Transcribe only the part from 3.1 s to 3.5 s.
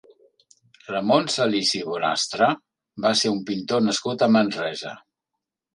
ser un